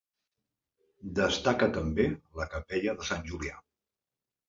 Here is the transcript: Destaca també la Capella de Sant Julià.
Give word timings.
Destaca 1.19 1.69
també 1.77 2.09
la 2.43 2.51
Capella 2.57 2.99
de 3.01 3.11
Sant 3.15 3.33
Julià. 3.33 3.65